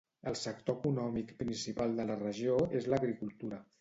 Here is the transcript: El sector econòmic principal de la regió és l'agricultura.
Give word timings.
El 0.29 0.35
sector 0.43 0.77
econòmic 0.79 1.33
principal 1.43 1.93
de 2.01 2.07
la 2.13 2.17
regió 2.23 2.57
és 2.81 2.89
l'agricultura. 2.95 3.63